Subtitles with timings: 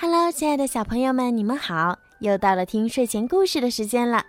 [0.00, 1.98] Hello，亲爱的小朋友们，你们好！
[2.20, 4.24] 又到了听睡前故事的时间了，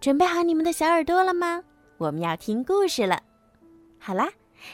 [0.00, 1.60] 准备好你们的小耳朵了吗？
[1.96, 3.20] 我们要听故事了。
[3.98, 4.28] 好啦，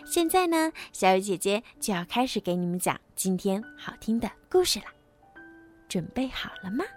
[0.05, 4.85] 现在呢，小雨姐姐就要开始给你们讲今天好听的故事了。
[5.89, 6.85] 准备好了吗？《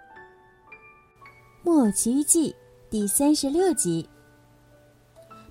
[1.62, 2.50] 木偶奇遇记》
[2.90, 4.06] 第三十六集。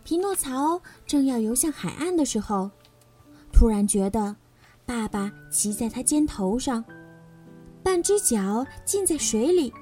[0.03, 2.69] 匹诺曹正要游向海岸的时候，
[3.51, 4.35] 突然觉得
[4.85, 6.85] 爸爸骑在他肩头上。
[7.87, 9.73] 半只脚浸在水里，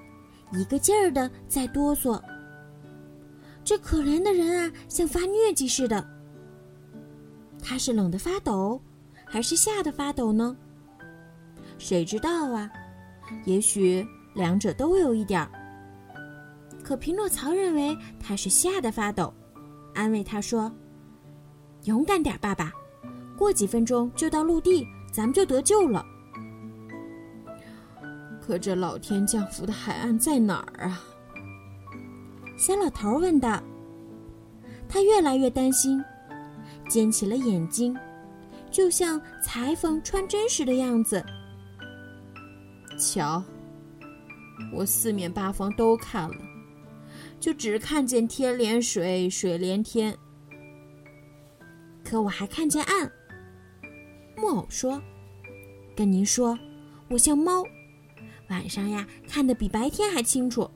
[0.51, 2.21] 一个劲儿的在哆嗦。
[3.63, 6.07] 这可怜的人啊，像发疟疾似的。
[7.63, 8.79] 他是冷得发抖，
[9.25, 10.55] 还是吓得发抖呢？
[11.79, 12.69] 谁知道啊？
[13.43, 15.49] 也许两者都有一点儿。
[16.83, 19.33] 可匹诺曹认为他是吓得发抖，
[19.95, 20.71] 安慰他说
[21.85, 22.71] ：“勇敢点，爸爸，
[23.35, 26.05] 过几分钟就到陆地，咱们就得救了。”
[28.45, 31.01] 可这老天降福的海岸在哪儿啊？
[32.55, 33.59] 小老头问道。
[34.87, 35.99] 他越来越担心，
[36.87, 37.97] 尖起了眼睛，
[38.69, 41.25] 就像裁缝穿针时的样子。
[42.99, 43.43] 瞧，
[44.71, 46.37] 我四面八方都看了，
[47.39, 50.15] 就只看见天连水，水连天。
[52.03, 53.11] 可我还看见岸。
[54.37, 55.01] 木偶说
[55.97, 56.55] ：“跟您说，
[57.09, 57.63] 我像猫。”
[58.49, 60.69] 晚上呀，看得比白天还清楚。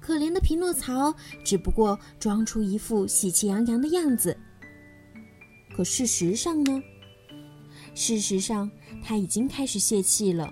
[0.00, 4.36] 可怜的匹诺曹只不过装出一副喜气洋洋的样子。
[5.76, 6.82] 可事实上呢？
[7.94, 8.70] 事实上，
[9.02, 10.50] 他已经开始泄气了。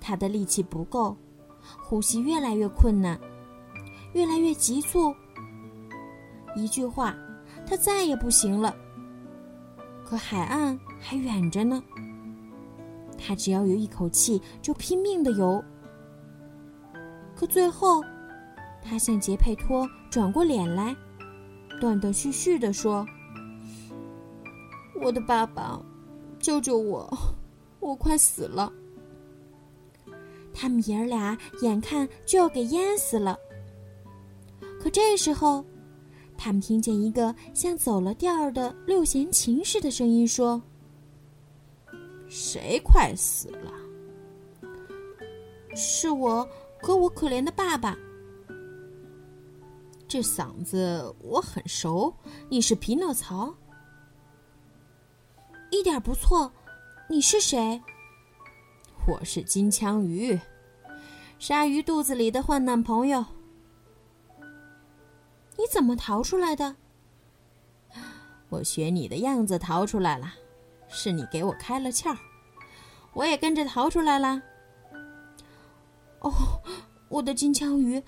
[0.00, 1.16] 他的力气不够，
[1.82, 3.18] 呼吸越来越困难，
[4.12, 5.14] 越来越急促。
[6.54, 7.16] 一句话，
[7.66, 8.74] 他再也不行了。
[10.04, 11.82] 可海岸还远着呢。
[13.18, 15.62] 他只要有一口气，就拼命的游。
[17.34, 18.02] 可最后，
[18.80, 20.96] 他向杰佩托转过脸来，
[21.80, 23.04] 断断续续的说
[25.02, 25.78] ：“我的爸爸，
[26.38, 27.12] 救救我，
[27.80, 28.72] 我快死了。”
[30.54, 33.36] 他们爷儿俩眼看就要给淹死了。
[34.80, 35.64] 可这时候，
[36.36, 40.60] 他们听见一个像走了调儿的六弦琴似的声音说。
[42.28, 43.72] 谁快死了？
[45.74, 46.48] 是我
[46.82, 47.96] 和我可怜的爸爸。
[50.06, 52.14] 这嗓子我很熟，
[52.48, 53.54] 你是匹诺曹？
[55.70, 56.52] 一点不错。
[57.10, 57.82] 你是谁？
[59.06, 60.38] 我是金枪鱼，
[61.38, 63.24] 鲨鱼肚子里的患难朋友。
[65.56, 66.76] 你怎么逃出来的？
[68.50, 70.34] 我学你的样子逃出来了。
[70.88, 72.16] 是你给我开了窍，
[73.12, 74.42] 我也跟着逃出来了。
[76.20, 76.32] 哦，
[77.08, 78.02] 我的金枪鱼，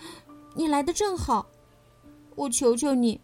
[0.54, 1.46] 你来的正好，
[2.34, 3.20] 我求求你，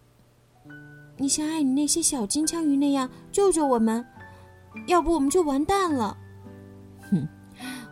[1.17, 4.07] 你像爱你那些小金枪鱼那样救救我们，
[4.87, 6.17] 要不我们就完蛋了。
[7.11, 7.27] 哼，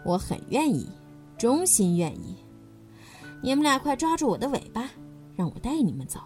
[0.04, 0.88] 我很愿意，
[1.36, 2.36] 衷心愿意。
[3.42, 4.88] 你们俩快抓住我的尾巴，
[5.34, 6.20] 让我带你们走，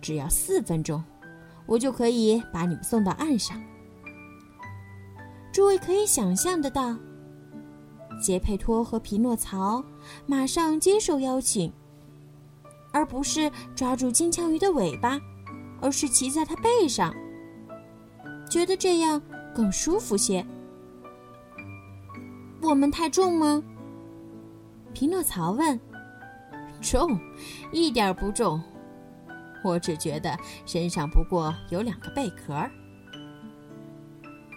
[0.00, 1.02] 只要四分钟，
[1.64, 3.58] 我就可以把你们送到岸上。
[5.52, 6.96] 诸位可以想象得到，
[8.20, 9.84] 杰佩托和匹诺曹
[10.26, 11.70] 马上接受邀请，
[12.90, 15.20] 而不是抓住金枪鱼的尾巴，
[15.80, 17.14] 而是骑在它背上，
[18.48, 19.20] 觉得这样
[19.54, 20.44] 更舒服些。
[22.62, 23.62] 我们太重吗？
[24.94, 25.78] 匹诺曹问。
[26.80, 27.16] 重，
[27.72, 28.60] 一点不重。
[29.62, 32.70] 我只觉得身上不过有两个贝壳儿。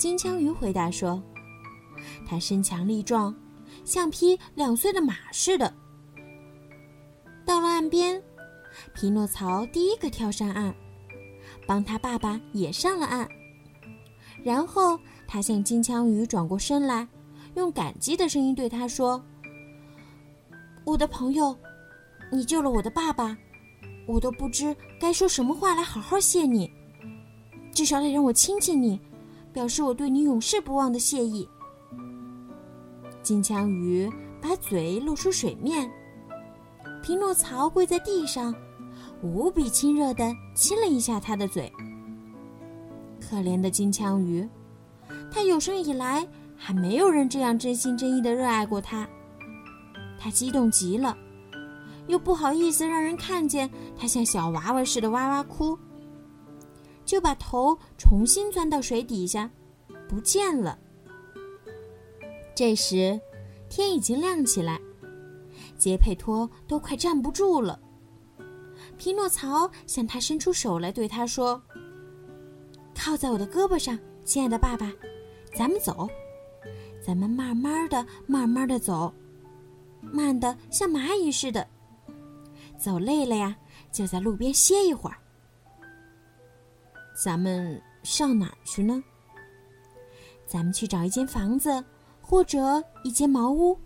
[0.06, 1.20] 金枪鱼回答说
[2.30, 3.36] ：“他身强力壮，
[3.84, 5.74] 像匹两岁的马似的。”
[7.44, 8.22] 到了岸边，
[8.94, 10.72] 匹诺曹第一个跳上岸，
[11.66, 13.28] 帮他爸爸也上了岸。
[14.44, 17.08] 然后他向金枪鱼转过身来，
[17.56, 19.20] 用感激的声音对他说
[20.86, 21.58] ：“我的朋友，
[22.32, 23.36] 你救了我的爸爸，
[24.08, 26.72] 我都不知该说什么话来好好谢你，
[27.74, 29.02] 至少得让我亲亲你。”
[29.56, 31.48] 表示我对你永世不忘的谢意。
[33.24, 34.12] 金枪鱼
[34.42, 35.90] 把嘴露出水面，
[37.02, 38.54] 匹诺曹跪在地上，
[39.22, 41.72] 无比亲热地亲了一下他的嘴。
[43.22, 44.46] 可怜的金枪鱼，
[45.32, 46.28] 他有生以来
[46.58, 49.08] 还没有人这样真心真意地热爱过他。
[50.20, 51.18] 他激动极了，
[52.08, 55.80] 又不好意思让人看见他像小娃娃似的哇哇哭。
[57.06, 59.50] 就把头重新钻到水底下，
[60.10, 60.78] 不见了。
[62.56, 63.20] 这时，
[63.70, 64.80] 天已经亮起来，
[65.78, 67.80] 杰佩托都快站不住了。
[68.98, 71.62] 匹诺曹向他伸出手来，对他说
[72.96, 74.92] ：“靠在我的胳膊上，亲爱的爸爸，
[75.54, 76.08] 咱们走，
[77.06, 79.14] 咱们慢慢的、慢慢的走，
[80.02, 81.68] 慢的像蚂蚁似的。
[82.78, 83.56] 走累了呀，
[83.92, 85.18] 就在路边歇一会儿。
[87.16, 89.02] 咱们上哪儿去呢？
[90.46, 91.84] 咱们去找一间房子，
[92.22, 93.80] 或者一间茅屋。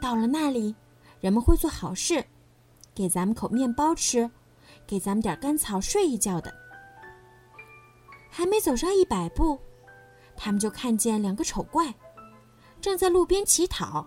[0.00, 0.74] 到了那里，
[1.20, 2.24] 人们会做好事。”
[2.94, 4.28] 给咱们口面包吃，
[4.84, 6.52] 给咱们点干草睡一觉的。
[8.28, 9.56] 还没走上一百步，
[10.36, 11.94] 他们就看见两个丑怪，
[12.80, 14.04] 正在路边乞讨。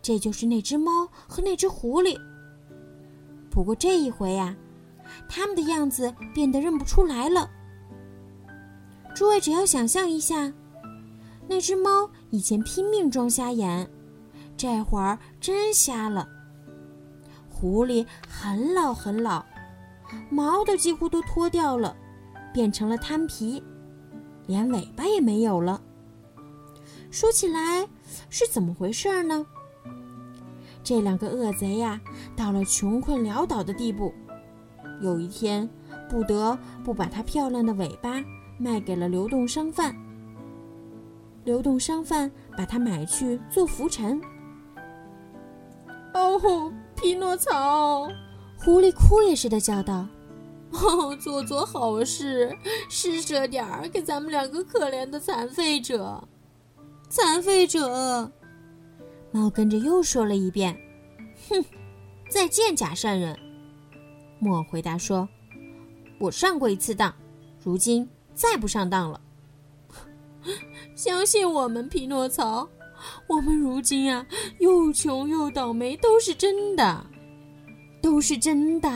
[0.00, 2.18] 这就是那只猫和那只狐狸。
[3.50, 4.56] 不过这一回呀，
[5.28, 7.50] 他们的样子变得认不出来了。
[9.14, 10.52] 诸位只要想象一下，
[11.48, 13.90] 那只猫以前拼命装瞎眼，
[14.56, 16.28] 这会儿真瞎了。
[17.48, 19.44] 狐狸很老很老，
[20.30, 21.96] 毛都几乎都脱掉了，
[22.54, 23.62] 变成了滩皮，
[24.46, 25.80] 连尾巴也没有了。
[27.10, 27.88] 说起来
[28.28, 29.44] 是怎么回事呢？
[30.82, 32.00] 这两个恶贼呀，
[32.34, 34.14] 到了穷困潦倒的地步，
[35.00, 35.68] 有一天
[36.08, 38.22] 不得不把它漂亮的尾巴
[38.58, 39.94] 卖给了流动商贩。
[41.44, 44.20] 流动商贩把它买去做浮尘。
[46.14, 46.72] 哦。
[46.96, 48.08] 匹诺曹，
[48.58, 50.06] 狐狸哭也似的叫道
[50.70, 52.54] ：“哦，做做好事，
[52.90, 56.22] 施舍点儿给咱们两个可怜的残废者。”
[57.08, 58.30] 残废者，
[59.32, 60.76] 猫跟着又说了一遍
[61.48, 61.64] ：“哼，
[62.28, 63.34] 再见，假善人。”
[64.40, 65.28] 木偶回答说
[66.18, 67.14] ：“我上过一次当，
[67.62, 69.20] 如今再不上当了。
[70.96, 72.68] 相信我们，匹诺曹。”
[73.26, 74.26] 我们如今啊，
[74.58, 77.06] 又穷又倒霉，都是真的，
[78.02, 78.90] 都是真的。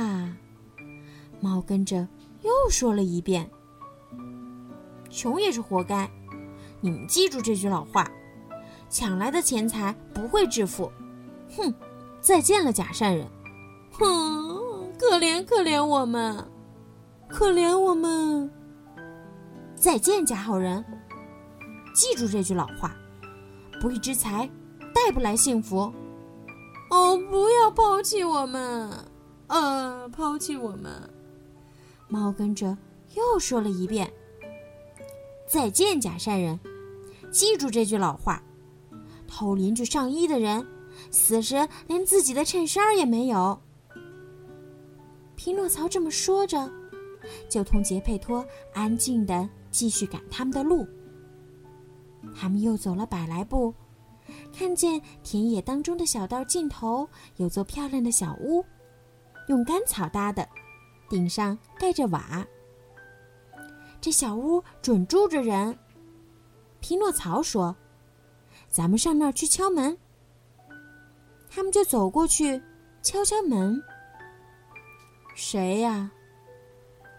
[1.41, 2.07] 猫跟着
[2.43, 3.49] 又说了一遍
[5.09, 6.11] ：“穷也是活该。”
[6.83, 8.07] 你们记住这句老话：
[8.91, 10.93] 抢来的钱财不会致富。
[11.57, 11.73] 哼，
[12.21, 13.27] 再见了，假善人。
[13.93, 14.44] 哼，
[15.07, 16.43] 可怜可怜我们，
[17.29, 18.51] 可怜我们。
[19.77, 20.83] 再见，假好人。
[21.95, 22.97] 记住这句老话。
[23.83, 24.49] 不义之财，
[24.95, 25.93] 带不来幸福。
[26.91, 28.91] 哦，不要抛弃我们！
[29.49, 30.91] 呃，抛弃我们！
[32.09, 32.77] 猫跟着
[33.15, 34.11] 又说了一遍
[35.47, 36.59] ：“再见，假善人！
[37.31, 38.43] 记住这句老话：
[39.29, 40.67] 偷邻居上衣的人，
[41.11, 43.61] 死时连自己的衬衫也没有。”
[45.37, 46.71] 匹诺曹这么说着，
[47.49, 50.87] 就同杰佩托安静的继续赶他们的路。
[52.35, 53.75] 他们又走了百来步，
[54.57, 58.65] 看见田野当中的小道尽头有座漂亮的小屋，
[59.49, 60.49] 用干草搭的，
[61.09, 62.47] 顶上盖着瓦。
[64.01, 65.79] 这小屋准住着人。
[66.81, 67.75] 匹诺曹说
[68.69, 69.97] ：“咱们上那儿去敲门。”
[71.49, 72.61] 他们就走过去，
[73.03, 73.83] 敲敲门。
[75.35, 76.11] 谁呀？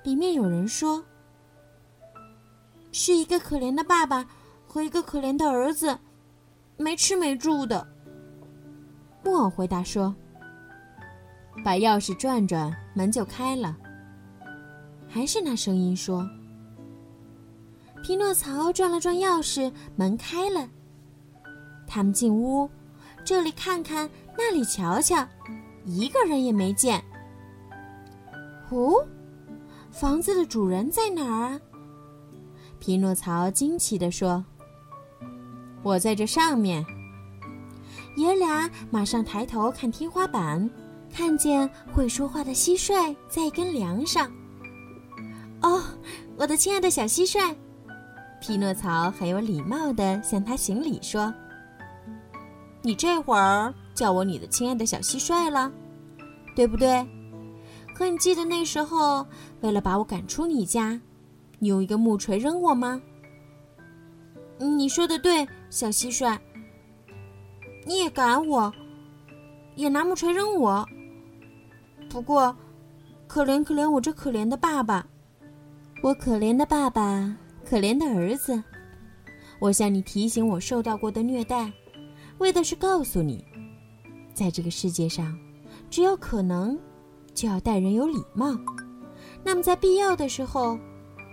[0.03, 1.03] 里面有人说
[2.91, 4.25] ：“是一个可怜的爸爸。”
[4.67, 5.97] 和一个可怜的儿子，
[6.75, 7.87] 没吃没住的。
[9.23, 10.13] 木偶回答说
[11.63, 13.77] ：“把钥匙转转，门就开了。”
[15.07, 16.29] 还是那声音说
[18.03, 20.67] ：“匹诺曹转了转钥匙，门开了。”
[21.87, 22.69] 他们进屋，
[23.23, 25.25] 这里看看，那里瞧瞧，
[25.85, 27.01] 一个人也没见。
[28.69, 29.05] 哦，
[29.91, 31.61] 房子的主人在哪儿啊？
[32.79, 34.43] 匹诺曹惊奇地说。
[35.83, 36.85] 我在这上面。
[38.17, 40.69] 爷俩马上抬头看天花板，
[41.13, 44.31] 看见会说话的蟋蟀在一根梁上。
[45.61, 45.81] 哦，
[46.37, 47.53] 我的亲爱的小蟋蟀，
[48.41, 51.33] 匹诺曹很有礼貌地向他行礼说
[52.81, 55.71] ：“你这会儿叫我你的亲爱的小蟋蟀了，
[56.55, 57.05] 对不对？
[57.95, 59.25] 可你记得那时候
[59.61, 60.99] 为了把我赶出你家，
[61.59, 63.01] 你用一个木锤扔我吗？”
[64.59, 66.37] 你说的对，小蟋蟀。
[67.85, 68.71] 你也赶我，
[69.75, 70.85] 也拿木锤扔我。
[72.09, 72.53] 不过，
[73.27, 75.07] 可怜可怜我这可怜的爸爸，
[76.01, 78.61] 我可怜的爸爸，可怜的儿子。
[79.59, 81.71] 我向你提醒我受到过的虐待，
[82.39, 83.45] 为的是告诉你，
[84.33, 85.37] 在这个世界上，
[85.89, 86.77] 只要可能，
[87.35, 88.57] 就要待人有礼貌。
[89.43, 90.79] 那么在必要的时候，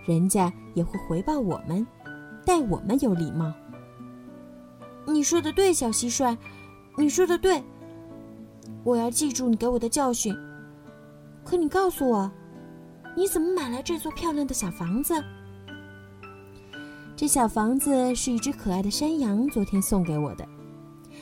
[0.05, 1.85] 人家也会回报我们。
[2.45, 3.51] 待我们有礼貌。
[5.07, 6.37] 你说的对，小蟋蟀，
[6.97, 7.63] 你说的对。
[8.83, 10.35] 我要记住你给我的教训。
[11.45, 12.29] 可你告诉我，
[13.15, 15.13] 你怎么买来这座漂亮的小房子？
[17.15, 20.45] 这小房子是一只可爱的山羊昨天送给我的。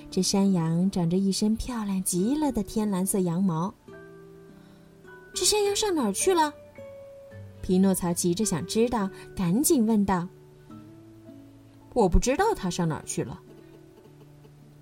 [0.10, 3.72] 这山羊长着一身漂亮极了的天蓝色羊毛。
[5.34, 6.54] 这山羊上哪儿去了？
[7.62, 10.28] 匹诺曹急着想知道，赶紧问道
[11.94, 13.40] ：“我不知道他上哪儿去了。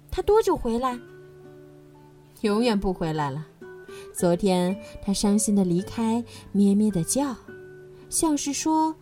[0.10, 0.98] 他多久回来？
[2.41, 3.46] 永远不回来了。
[4.13, 7.36] 昨天他伤心的离开，咩咩的叫，
[8.10, 8.96] 像是说：‘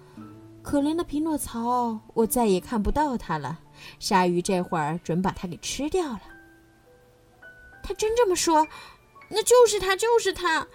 [0.63, 3.59] 可怜的匹诺曹，我再也看不到他了。’
[3.99, 6.21] 鲨鱼这会儿准把他给吃掉了。
[7.83, 8.67] 他真这么说？
[9.29, 10.67] 那就是他，就是他。”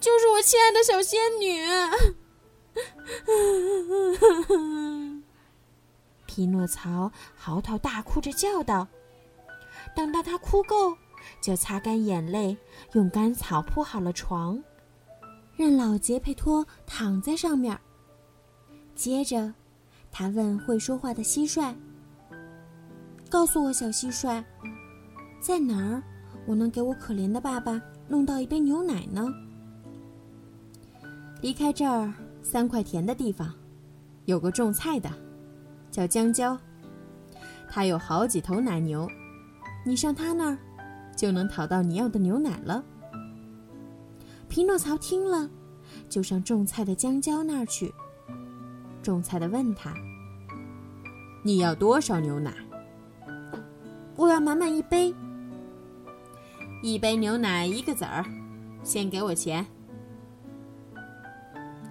[0.00, 1.66] 就是我亲爱的小仙女，
[6.26, 8.86] 匹诺曹嚎啕大哭着叫道
[9.96, 10.96] ：“等到他哭够，
[11.40, 12.56] 就擦干眼泪，
[12.92, 14.62] 用干草铺好了床，
[15.56, 17.76] 让老杰佩托躺在上面。
[18.94, 19.52] 接着，
[20.12, 21.74] 他问会说话的蟋蟀
[23.28, 24.44] ：‘告诉我，小蟋蟀，
[25.40, 26.00] 在哪儿，
[26.46, 29.26] 我能给我可怜的爸爸弄到一杯牛奶呢？’”
[31.40, 33.54] 离开这儿三块田的地方，
[34.24, 35.08] 有个种菜的，
[35.90, 36.58] 叫江椒。
[37.68, 39.08] 他有好几头奶牛，
[39.86, 40.58] 你上他那儿，
[41.16, 42.82] 就能讨到你要的牛奶了。
[44.48, 45.48] 匹诺曹听了，
[46.08, 47.92] 就上种菜的江椒那儿去。
[49.00, 49.94] 种菜的问他
[51.44, 52.52] ：“你要多少牛奶
[54.16, 55.14] ？”“我要满满一杯。
[56.82, 58.24] ”“一杯牛奶一个子儿，
[58.82, 59.64] 先给我钱。”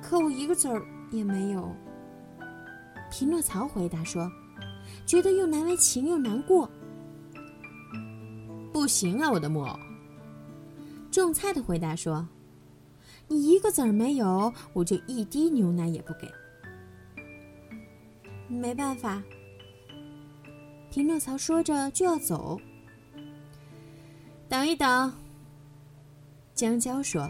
[0.08, 1.76] 可我一个子儿也没有。
[3.12, 4.32] 匹诺曹回答说
[5.06, 6.70] ：“觉得又难为情又难过。”
[8.72, 9.78] 不行啊，我的木偶。
[11.12, 12.26] 种菜的回答说
[13.28, 16.32] ：“你一个子儿没有，我就一滴牛奶也不给。”
[18.48, 19.22] 没办法。
[20.90, 22.58] 匹诺曹说着就要走。
[24.48, 25.14] 等一等，
[26.54, 27.30] 江椒说：“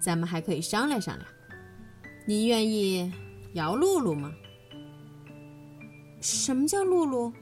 [0.00, 1.28] 咱们还可以商量商量。”
[2.28, 3.10] 你愿意
[3.54, 4.30] 摇露露吗？
[6.20, 7.32] 什么叫露露？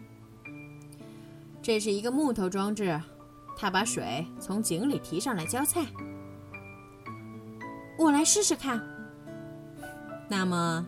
[1.61, 2.97] 这是一个木头装置，
[3.57, 5.85] 它把水从井里提上来浇菜。
[7.99, 8.81] 我来试试看。
[10.28, 10.87] 那么，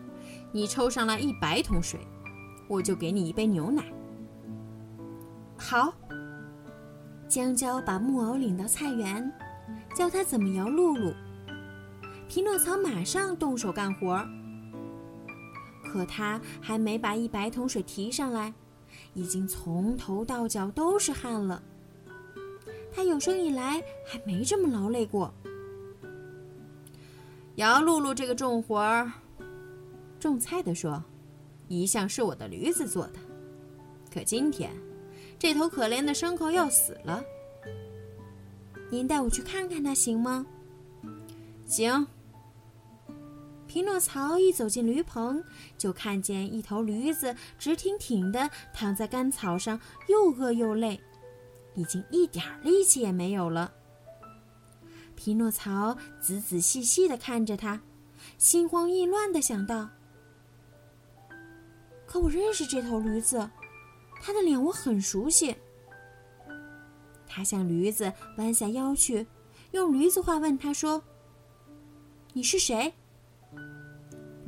[0.53, 1.99] 你抽上来一百桶水，
[2.69, 3.83] 我就给你一杯牛奶。
[5.57, 5.93] 好。
[7.27, 9.29] 江娇把木偶领到菜园，
[9.93, 11.13] 教他怎么摇露露。
[12.29, 14.29] 匹诺曹马上动手干活儿，
[15.83, 18.53] 可他还没把一百桶水提上来，
[19.15, 21.61] 已经从头到脚都是汗了。
[22.93, 25.33] 他有生以来还没这么劳累过。
[27.55, 29.11] 姚露露这个重活儿，
[30.19, 31.03] 种菜的说，
[31.67, 33.19] 一向是我的驴子做的，
[34.13, 34.71] 可今天
[35.39, 37.23] 这头可怜的牲口要死了。
[38.91, 40.45] 您带我去看看它行吗？
[41.65, 42.05] 行。
[43.69, 45.43] 匹诺曹一走进驴棚，
[45.77, 50.99] 就看见一头驴子直挺挺地躺在干草上，又饿又累，
[51.75, 53.71] 已经一点力气也没有了。
[55.15, 57.79] 匹诺曹仔仔细细地看着它，
[58.39, 59.87] 心慌意乱地想到
[62.07, 63.47] ：“可我认识这头驴子，
[64.19, 65.55] 它的脸我很熟悉。”
[67.31, 69.27] 他向驴子弯下腰去，
[69.73, 71.03] 用驴子话问他说
[72.33, 72.91] ：“你是谁？”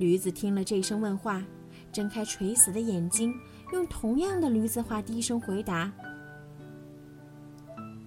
[0.01, 1.45] 驴子听了这声问话，
[1.91, 3.31] 睁开垂死的眼睛，
[3.71, 5.93] 用同样的驴子话低声回答：“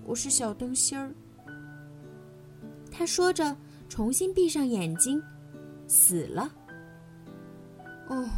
[0.05, 1.15] 我是小灯芯儿。”
[2.91, 3.57] 他说着，
[3.89, 5.23] 重新闭上眼睛，
[5.87, 6.53] 死了。
[8.09, 8.29] 哦，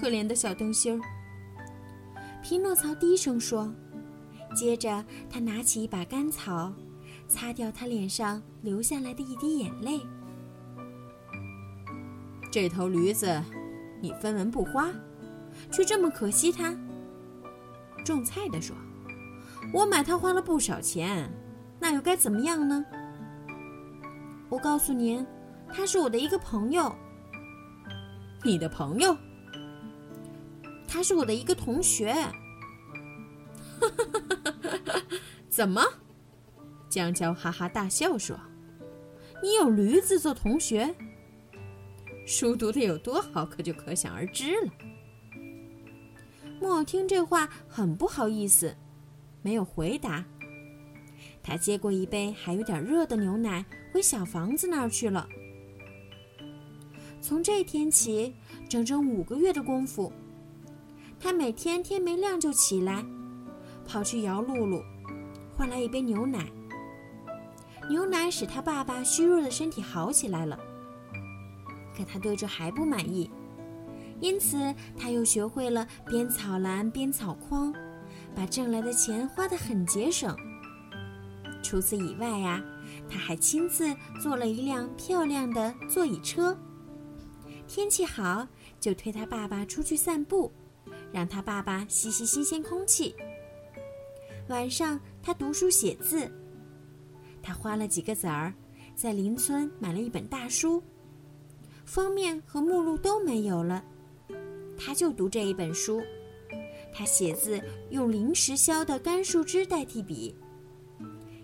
[0.00, 1.04] 可怜的小灯芯儿。
[2.42, 3.70] 匹诺曹低声说，
[4.56, 6.72] 接着他拿起一把干草，
[7.28, 10.00] 擦掉他脸上流下来的一滴眼泪。
[12.50, 13.42] 这头驴子，
[14.00, 14.88] 你分文不花，
[15.70, 16.76] 却这么可惜它。
[18.04, 18.74] 种菜的说
[19.72, 21.30] ：“我买它花了不少钱，
[21.78, 22.84] 那又该怎么样呢？”
[24.48, 25.26] 我告诉您，
[25.70, 26.94] 他是我的一个朋友。
[28.42, 29.14] 你的朋友？
[30.86, 32.14] 他是我的一个同学。
[32.14, 34.04] 哈哈
[34.64, 35.02] 哈哈
[35.50, 35.84] 怎么？
[36.88, 38.38] 江娇哈哈大笑说
[39.42, 40.94] ：“你有驴子做同学？”
[42.28, 44.70] 书读的有多好，可就可想而知了。
[46.60, 48.76] 木偶听这话很不好意思，
[49.40, 50.22] 没有回答。
[51.42, 55.26] 他接过一杯还有点热的牛奶，回小房子那儿去了。
[57.22, 58.34] 从这天起，
[58.68, 60.12] 整整五个月的功夫，
[61.18, 63.02] 他每天天没亮就起来，
[63.86, 64.82] 跑去摇露露，
[65.56, 66.46] 换来一杯牛奶。
[67.88, 70.60] 牛奶使他爸爸虚弱的身体好起来了。
[71.98, 73.28] 可他对这还不满意，
[74.20, 77.74] 因此他又学会了编草篮、编草筐，
[78.36, 80.36] 把挣来的钱花得很节省。
[81.60, 82.62] 除此以外呀，
[83.10, 86.56] 他还亲自做了一辆漂亮的座椅车。
[87.66, 88.46] 天气好，
[88.78, 90.52] 就推他爸爸出去散步，
[91.12, 93.12] 让他爸爸吸吸新鲜空气。
[94.48, 96.30] 晚上，他读书写字。
[97.42, 98.54] 他花了几个子儿，
[98.94, 100.80] 在邻村买了一本大书，
[101.88, 103.82] 封面和目录都没有了，
[104.76, 106.02] 他就读这一本书。
[106.92, 110.36] 他写字用临时削的干树枝代替笔，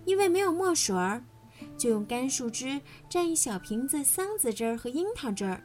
[0.04, 1.24] 因为没有墨水儿，
[1.78, 5.64] 就用干树枝蘸一小瓶子桑子汁儿和樱桃汁儿。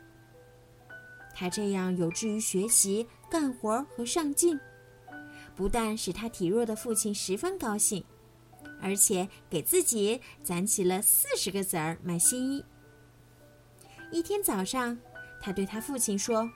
[1.35, 4.57] 他这样有志于学习、干活和上进，
[5.57, 8.01] 不但使他体弱的父亲十分高兴。
[8.81, 12.63] 而且给自己攒起了四十个子儿买新衣。
[14.11, 14.97] 一天早上，
[15.39, 16.49] 他对他父亲说：“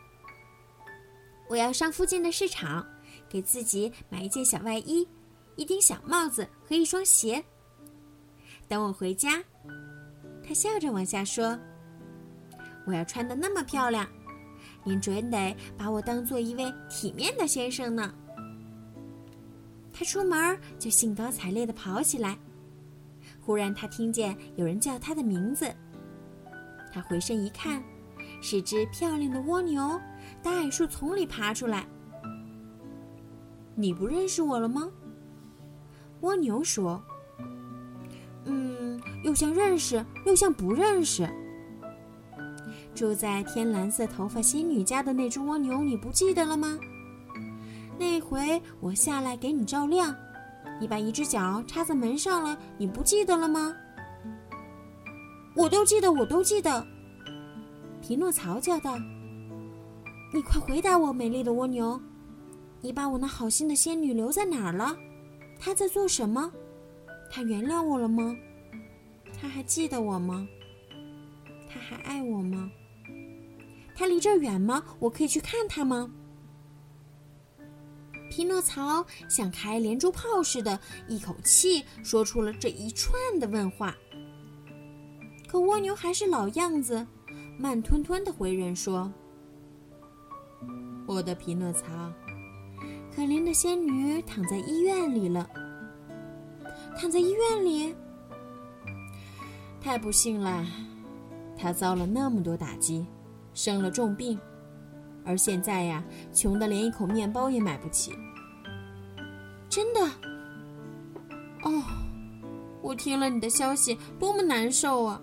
[1.48, 2.86] 我要上附近的市场，
[3.30, 5.08] 给自己买一件小外衣、
[5.56, 7.44] 一顶小帽子和一双鞋。
[8.68, 9.44] 等我回家，
[10.44, 11.58] 他笑着往下说：
[12.86, 14.08] 我要穿的那么漂亮，
[14.84, 18.14] 您准得把我当做一位体面的先生呢。”
[19.94, 22.36] 他出门就兴高采烈地跑起来。
[23.40, 25.72] 忽然，他听见有人叫他的名字。
[26.94, 27.84] 他回身一看，
[28.40, 30.00] 是只漂亮的蜗牛，
[30.44, 31.88] 大矮树丛里爬出来。
[33.74, 34.88] 你不认识我了吗？
[36.22, 37.04] 蜗牛说
[38.46, 41.28] ：“嗯，又像认识，又像不认识。”
[42.94, 46.78] 住在天蓝色头发仙女家的那只蜗牛，你不记得了吗？
[47.98, 50.16] 那回我下来给你照亮，
[50.80, 53.76] 你把一只脚插在门上了，你不记得了吗？
[55.56, 56.86] 我都记得，我都记得。
[58.02, 58.98] 匹诺曹叫道
[60.34, 62.02] ：“你快回答我，美丽的蜗牛，
[62.82, 64.98] 你把我那好心的仙女留在哪儿了？
[65.60, 66.52] 她在做什么？
[67.30, 68.36] 她原谅我了吗？
[69.40, 70.48] 她还记得我吗？
[71.70, 72.70] 她还爱我吗？
[73.96, 74.84] 她离这儿远吗？
[75.00, 76.12] 我可以去看她吗？”
[78.30, 83.96] 匹诺曹像开连珠炮似的，一口气说出了这一串的问话。
[85.54, 87.06] 可蜗牛还是老样子，
[87.60, 89.14] 慢吞吞的回人说
[91.06, 92.12] ：“我的匹诺曹，
[93.16, 95.48] 可怜的仙女躺在医院里了。
[96.98, 97.94] 躺在医院里，
[99.80, 100.66] 太不幸了。
[101.56, 103.06] 她遭了那么多打击，
[103.54, 104.40] 生了重病。”
[105.24, 108.12] 而现在呀，穷的连一口面包也买不起。
[109.70, 110.02] 真的？
[111.62, 111.84] 哦，
[112.82, 115.22] 我听了你的消息，多么难受啊！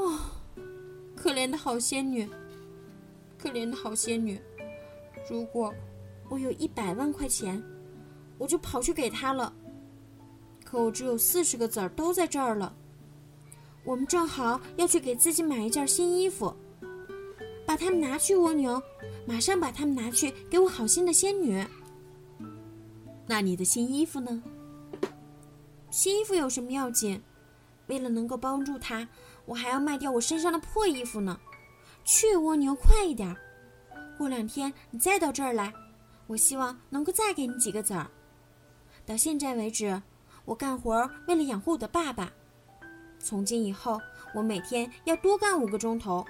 [0.00, 0.18] 哦，
[1.14, 2.26] 可怜的好仙女，
[3.36, 4.40] 可怜的好仙女。
[5.30, 5.74] 如果
[6.30, 7.62] 我有一百万块钱，
[8.38, 9.52] 我就跑去给她了。
[10.64, 12.74] 可我只有四十个子儿，都在这儿了。
[13.84, 16.54] 我们正好要去给自己买一件新衣服。
[17.66, 18.82] 把它们拿去，蜗牛，
[19.26, 21.62] 马上把它们拿去给我好心的仙女。
[23.26, 24.42] 那你的新衣服呢？
[25.90, 27.20] 新衣服有什么要紧？
[27.86, 29.08] 为了能够帮助他，
[29.46, 31.38] 我还要卖掉我身上的破衣服呢。
[32.04, 33.36] 去，蜗牛，快一点！
[34.16, 35.72] 过两天你再到这儿来，
[36.26, 38.10] 我希望能够再给你几个子儿。
[39.06, 40.00] 到现在为止，
[40.44, 42.30] 我干活为了养活我的爸爸。
[43.18, 44.00] 从今以后，
[44.34, 46.24] 我每天要多干五个钟头。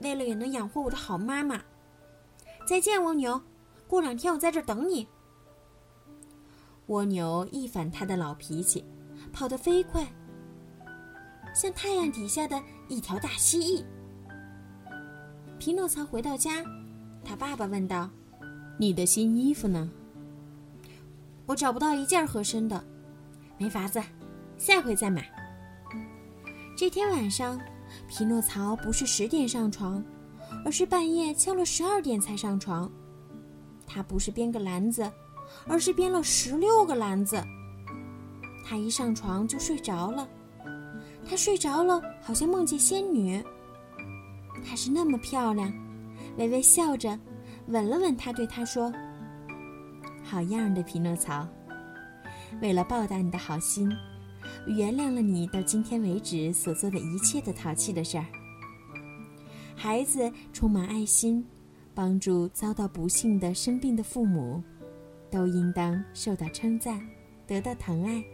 [0.00, 1.60] 为了也能养活我的好妈妈，
[2.66, 3.40] 再见，蜗牛。
[3.86, 5.08] 过两天我在这儿等你。
[6.86, 8.84] 蜗牛一反他的老脾气，
[9.32, 10.06] 跑得飞快，
[11.58, 13.84] 像太阳底下的一条大蜥蜴。
[15.58, 16.62] 匹诺曹回到家，
[17.24, 18.08] 他爸爸问道
[18.78, 19.90] ：“你的新衣服呢？”
[21.46, 22.84] 我找不到一件合身的，
[23.58, 24.00] 没法子，
[24.56, 25.28] 下回再买。
[26.76, 27.60] 这天晚上。
[28.06, 30.04] 匹诺曹不是十点上床，
[30.64, 32.88] 而是半夜敲了十二点才上床。
[33.86, 35.10] 他不是编个篮子，
[35.66, 37.42] 而是编了十六个篮子。
[38.64, 40.28] 他一上床就睡着了。
[41.28, 43.42] 他睡着了，好像梦见仙女。
[44.64, 45.72] 她是那么漂亮，
[46.36, 47.18] 微微笑着，
[47.66, 48.92] 吻了吻他，对他说
[50.24, 51.46] ：“好样的，匹诺曹！
[52.62, 53.90] 为了报答你的好心，
[54.66, 58.24] 原谅了你到今天为止所做的一切的淘气的事儿。
[59.76, 61.46] 孩子充满爱心，
[61.94, 64.62] 帮助遭到不幸的生病的父母，
[65.30, 67.00] 都应当受到称赞，
[67.46, 68.24] 得到疼爱。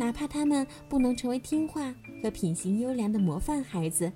[0.00, 4.10] 哪怕他们不能成为听话和品行优良的模范孩子，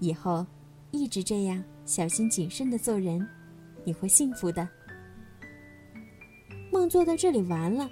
[0.00, 0.44] 以后
[0.90, 3.24] 一直这样小心谨慎的做人，
[3.84, 4.68] 你会幸福的。
[6.72, 7.88] 梦做到这里完了，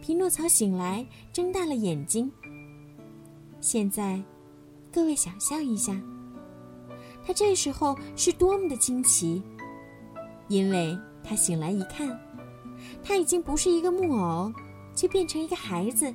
[0.00, 2.32] 匹诺曹醒来，睁大了眼睛。
[3.60, 4.18] 现在，
[4.90, 6.00] 各位想象一下，
[7.26, 9.42] 他这时候是多么的惊奇，
[10.48, 12.18] 因为他醒来一看，
[13.02, 14.50] 他已经不是一个木偶。
[14.96, 16.12] 却变成一个孩子，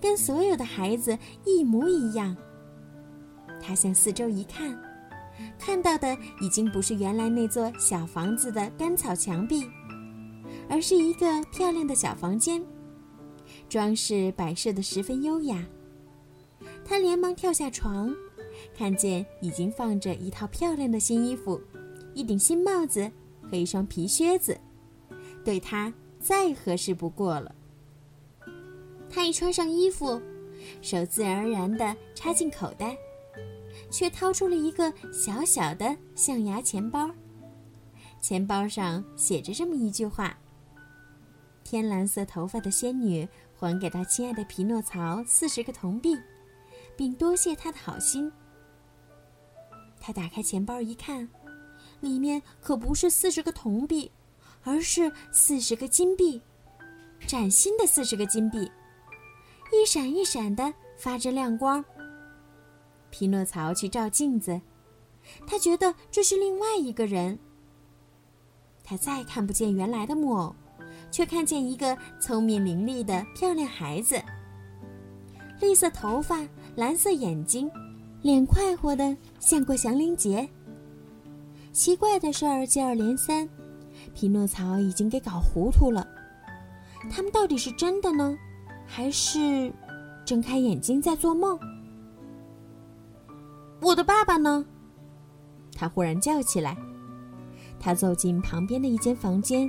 [0.00, 2.34] 跟所有的孩子一模一样。
[3.60, 4.74] 他向四周一看，
[5.58, 9.68] 看到的已经不是原来那座小房子的干草墙壁，
[10.68, 12.64] 而是一个漂亮的小房间，
[13.68, 15.64] 装饰摆设的十分优雅。
[16.84, 18.12] 他连忙跳下床，
[18.76, 21.60] 看见已经放着一套漂亮的新衣服、
[22.14, 23.10] 一顶新帽子
[23.48, 24.58] 和一双皮靴子，
[25.44, 27.54] 对他再合适不过了。
[29.12, 30.20] 他一穿上衣服，
[30.80, 32.96] 手自然而然地插进口袋，
[33.90, 37.10] 却掏出了一个小小的象牙钱包。
[38.20, 40.38] 钱包上写着这么一句话
[41.62, 46.16] ：“天蓝色头发的仙女还给她亲爱的匹诺曹四十个铜币，
[46.96, 48.32] 并多谢他的好心。”
[50.00, 51.28] 他打开钱包一看，
[52.00, 54.10] 里面可不是四十个铜币，
[54.62, 56.40] 而是四十个金币，
[57.26, 58.70] 崭新的四十个金币。
[59.72, 61.84] 一闪一闪的，发着亮光。
[63.10, 64.60] 匹诺曹去照镜子，
[65.46, 67.38] 他觉得这是另外一个人。
[68.84, 70.54] 他再看不见原来的木偶，
[71.10, 74.20] 却看见一个聪明伶俐的漂亮孩子。
[75.60, 77.70] 绿色头发，蓝色眼睛，
[78.20, 80.48] 脸快活的像过祥林节。
[81.72, 83.48] 奇怪的事儿接二连三，
[84.14, 86.06] 匹诺曹已经给搞糊涂了。
[87.10, 88.36] 他们到底是真的呢？
[88.94, 89.72] 还是
[90.22, 91.58] 睁开眼睛在做梦。
[93.80, 94.62] 我的爸爸呢？
[95.74, 96.76] 他忽然叫起来。
[97.80, 99.66] 他走进旁边的一间房间，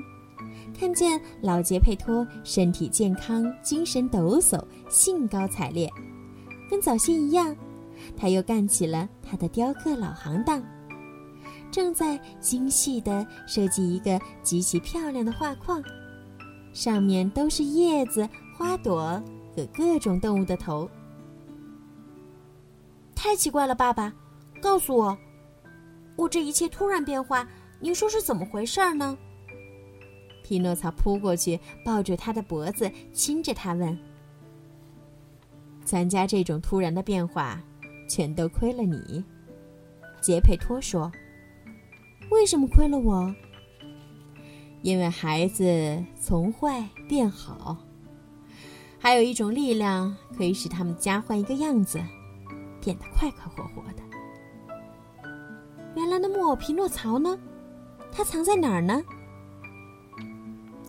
[0.77, 5.89] 看见老杰佩托身体健康、精神抖擞、兴高采烈，
[6.69, 7.55] 跟早先一样。
[8.17, 10.61] 他又干起了他的雕刻老行当，
[11.71, 15.81] 正在精细地设计一个极其漂亮的画框，
[16.73, 18.27] 上面都是叶子。
[18.57, 19.21] 花朵
[19.55, 20.89] 和各种动物的头，
[23.15, 24.13] 太奇怪了，爸爸，
[24.61, 25.17] 告诉我，
[26.15, 27.47] 我这一切突然变化，
[27.79, 29.17] 你说是怎么回事呢？
[30.43, 33.97] 匹诺曹扑过去，抱住他的脖子，亲着他问
[35.83, 37.61] ：“咱家这种突然的变化，
[38.09, 39.23] 全都亏了你。”
[40.21, 41.11] 杰佩托说
[42.29, 43.33] ：“为什么亏了我？
[44.81, 47.77] 因为孩子从坏变好。”
[49.03, 52.01] 还有一种力量可以使他们家换一个样子，
[52.79, 55.29] 变得快快活活的。
[55.93, 57.37] 原来的木偶匹诺曹呢？
[58.13, 59.03] 他藏在哪儿呢？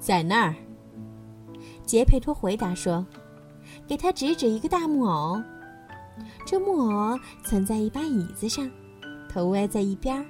[0.01, 0.55] 在那儿。
[1.85, 3.05] 杰佩托回答说
[3.85, 5.43] ：“给他指指一个大木偶。
[6.47, 8.71] 这木偶存在一把椅子上，
[9.29, 10.25] 头歪在一边，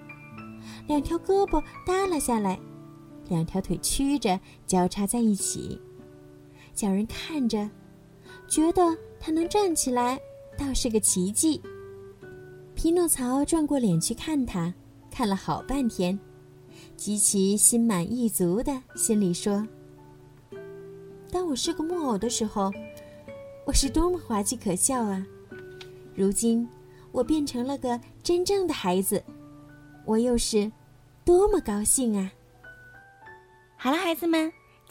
[0.86, 2.58] 两条胳膊耷拉下来，
[3.28, 5.78] 两条腿曲着交叉在一起。”
[6.74, 7.68] 叫人看着，
[8.48, 8.82] 觉得
[9.20, 10.20] 他能站起来，
[10.58, 11.60] 倒是个奇迹。
[12.74, 14.74] 匹诺曹转过脸去看他，
[15.10, 16.18] 看了好半天，
[16.96, 19.66] 极其心满意足的心里说
[21.30, 22.70] ：“当我是个木偶的时候，
[23.64, 25.24] 我是多么滑稽可笑啊！
[26.14, 26.68] 如今
[27.12, 29.22] 我变成了个真正的孩子，
[30.04, 30.70] 我又是
[31.24, 32.30] 多么高兴啊！”
[33.78, 34.52] 好了，孩子们。